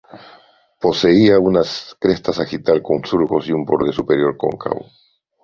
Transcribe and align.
Poseía 0.79 1.37
una 1.39 1.61
cresta 1.99 2.33
sagital, 2.33 2.81
con 2.81 3.05
surcos 3.05 3.47
y 3.49 3.51
un 3.51 3.63
borde 3.65 3.93
superior 3.93 4.35
cóncavo. 4.35 4.87